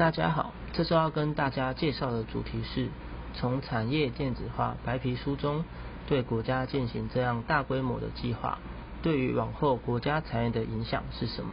[0.00, 2.88] 大家好，这周要跟大家介绍的主题是
[3.34, 5.62] 从产业电子化白皮书中
[6.06, 8.60] 对国家进行这样大规模的计划，
[9.02, 11.52] 对于往后国家产业的影响是什么，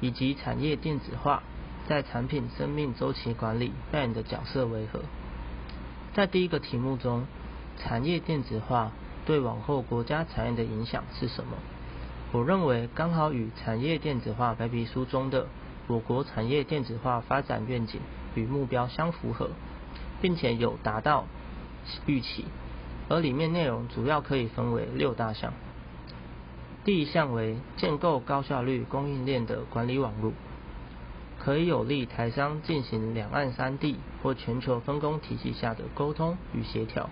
[0.00, 1.44] 以及产业电子化
[1.86, 4.98] 在产品生命周期管理扮演的角色为何。
[6.12, 7.24] 在第一个题目中，
[7.78, 8.90] 产业电子化
[9.26, 11.52] 对往后国家产业的影响是什么？
[12.32, 15.46] 我认为刚好与产业电子化白皮书中的
[15.86, 18.00] 我国产业电子化发展愿景
[18.34, 19.50] 与目标相符合，
[20.22, 21.26] 并且有达到
[22.06, 22.46] 预期。
[23.08, 25.52] 而里面内容主要可以分为六大项。
[26.84, 30.32] 第一项为建构高效率供应链的管理网络，
[31.38, 37.10] 可以有利台商进行两岸三地或全球分工体系下的沟通与协调。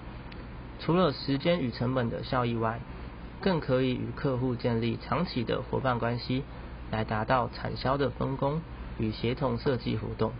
[0.78, 2.80] 除了时间与成本的效益外，
[3.40, 6.42] 更可以与客户建立长期的伙伴关系，
[6.92, 8.60] 来达到产销的分工
[8.98, 10.30] 与协同设计活动。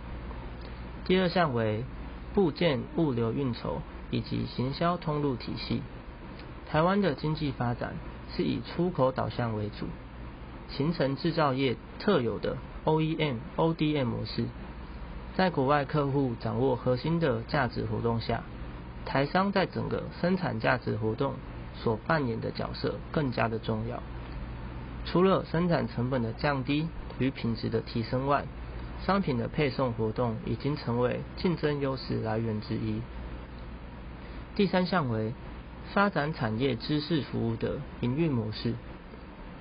[1.04, 1.82] 第二项为
[2.32, 5.82] 部件物流运筹以及行销通路体系。
[6.70, 7.94] 台湾的经济发展
[8.36, 9.86] 是以出口导向为主，
[10.70, 14.44] 形成制造业特有的 OEM、ODM 模式。
[15.36, 18.44] 在国外客户掌握核心的价值活动下，
[19.04, 21.34] 台商在整个生产价值活动。
[21.74, 24.02] 所扮演的角色更加的重要。
[25.04, 28.44] 除了生产成本的降低与品质的提升外，
[29.04, 33.00] 商品的配送活动已经成为竞争优势来源之一。
[34.54, 35.32] 第三项为
[35.92, 38.74] 发展产业知识服务的营运模式，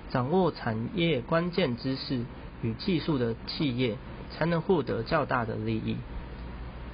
[0.10, 2.24] 掌握产业关键知识
[2.62, 3.98] 与技术的企业，
[4.30, 5.98] 才能获得较大的利益，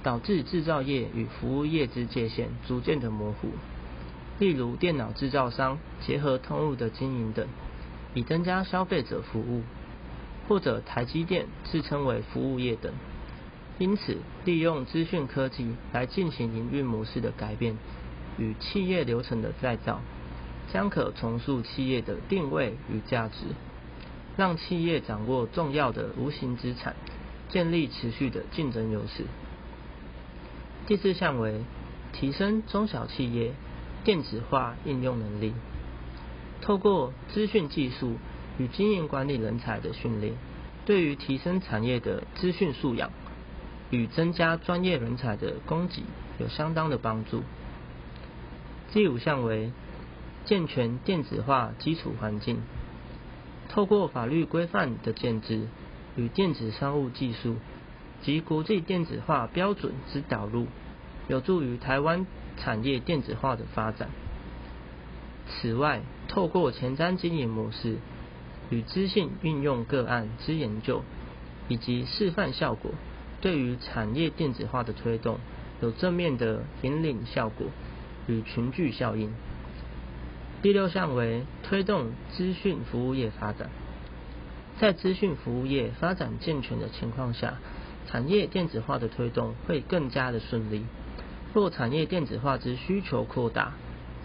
[0.04, 3.50] 导致制造业与服务业之界限逐渐的模糊。
[4.40, 7.48] 例如电脑制造商结合通路的经营等，
[8.18, 9.62] 以增加消费者服务；
[10.48, 12.92] 或者台积电自称为服务业等。
[13.78, 17.78] 因此，利用资讯科技来进行营运模式的改变
[18.40, 20.02] 与企业流程的再造，
[20.74, 23.36] 将可重塑企业的定位与价值，
[24.36, 26.96] 让企业掌握重要的无形资产，
[27.50, 29.26] 建立持续的竞争优势。
[30.88, 31.62] 第四项为
[32.14, 33.54] 提升中小企业。
[34.04, 35.52] 电子化应用能力，
[36.68, 38.18] 透过资讯技术
[38.58, 40.34] 与经营管理人才的训练，
[40.86, 43.10] 对于提升产业的资讯素养
[43.90, 46.04] 与增加专业人才的供给
[46.38, 47.44] 有相当的帮助。
[48.92, 49.72] 第五项为
[50.44, 52.58] 健全电子化基础环境，
[53.70, 55.68] 透过法律规范的建制
[56.18, 57.56] 与电子商务技术
[58.24, 60.68] 及国际电子化标准之导入。
[61.30, 64.10] 有助于台湾产业电子化的发展。
[65.48, 66.02] 此外，
[66.38, 67.96] 透过前瞻经营模式
[68.70, 71.02] 与资讯运用个案之研究，
[71.68, 72.92] 以及示范效果，
[73.42, 75.40] 对于产业电子化的推动
[75.82, 77.66] 有正面的引领效果
[78.28, 79.34] 与群聚效应。
[80.62, 83.72] 第六项为推动资讯服务业发展，
[84.80, 87.56] 在资讯服务业发展健全的情况下，
[88.06, 90.86] 产业电子化的推动会更加的顺利。
[91.56, 93.74] 若产业电子化之需求扩大，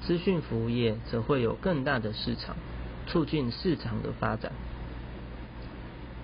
[0.07, 2.57] 资讯服务业则会有更大的市场，
[3.07, 4.53] 促进市场的发展。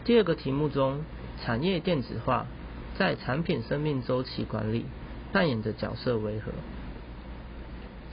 [0.04, 1.02] 第二个题目中，
[1.40, 2.46] 产业电子化
[2.96, 4.84] 在产品生命周期管理
[5.32, 6.52] 扮演的角色为何？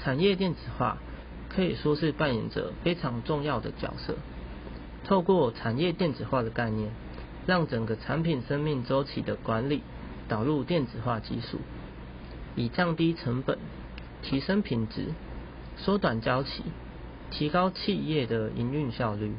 [0.04, 0.98] 产业电子化
[1.50, 4.16] 可以说是扮演着非常重要的角色。
[5.04, 6.92] 透过产业电子化的概念，
[7.48, 9.82] 让整个产品生命周期的管理
[10.28, 11.60] 导入电子化技术。
[12.56, 13.58] 以降低成本、
[14.22, 15.10] 提升品质、
[15.78, 16.64] 缩短交期、
[17.32, 19.34] 提高企业的营运效率，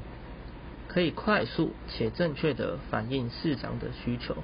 [0.88, 4.36] 可以快速且正确的反映市场的需求，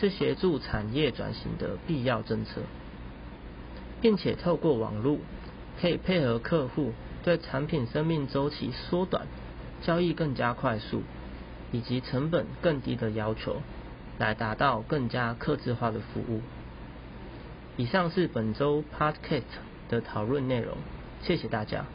[0.00, 2.62] 是协助产业转型的必要政策，
[4.00, 5.18] 并且透过网络，
[5.80, 6.92] 可以配合客户
[7.22, 9.26] 对产品生命周期缩短、
[9.82, 11.02] 交易更加快速
[11.72, 13.62] 以及成本更低的要求，
[14.18, 16.40] 来达到更加客制化的服务。
[17.76, 19.42] 以上是本周 Podcast
[19.88, 20.76] 的讨论内容，
[21.26, 21.94] 谢谢大家。